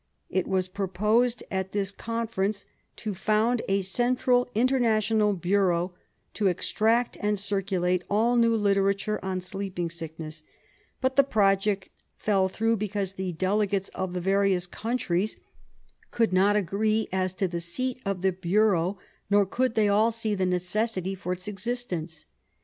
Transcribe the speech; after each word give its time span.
It 0.31 0.47
was 0.47 0.67
proposed 0.67 1.43
at 1.51 1.73
this 1.73 1.91
conference 1.91 2.65
to 2.95 3.13
found 3.13 3.61
a 3.67 3.83
central 3.83 4.49
international 4.55 5.33
bureau 5.33 5.93
"to 6.33 6.47
extract 6.47 7.17
and 7.19 7.37
circulate 7.37 8.03
all 8.09 8.35
new 8.35 8.55
literature 8.55 9.23
on 9.23 9.41
sleep 9.41 9.77
ing 9.77 9.91
sickness," 9.91 10.43
but 11.01 11.17
the 11.17 11.23
project 11.23 11.89
fell 12.17 12.49
through 12.49 12.77
because 12.77 13.13
the 13.13 13.33
dele 13.33 13.67
gates 13.67 13.89
of 13.89 14.13
the 14.13 14.21
various 14.21 14.65
countries 14.65 15.37
could 16.09 16.33
not 16.33 16.55
agree 16.55 17.07
as 17.11 17.31
to 17.35 17.47
the 17.47 17.61
seat 17.61 18.01
of 18.03 18.23
the 18.23 18.31
bureau, 18.31 18.97
nor 19.29 19.45
could 19.45 19.75
they 19.75 19.87
all 19.87 20.09
see 20.09 20.33
the 20.33 20.47
necessity 20.47 21.13
for 21.13 21.33
its 21.33 21.47
existence. 21.47 22.25